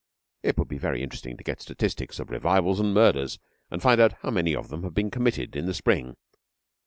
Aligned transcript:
It 0.41 0.57
would 0.57 0.67
be 0.67 0.79
very 0.79 1.03
interesting 1.03 1.37
to 1.37 1.43
get 1.43 1.59
the 1.59 1.61
statistics 1.65 2.17
of 2.17 2.31
revivals 2.31 2.79
and 2.79 2.91
murders, 2.91 3.37
and 3.69 3.83
find 3.83 4.01
how 4.01 4.31
many 4.31 4.55
of 4.55 4.69
them 4.69 4.81
have 4.81 4.95
been 4.95 5.11
committed 5.11 5.55
in 5.55 5.67
the 5.67 5.75
spring. 5.75 6.15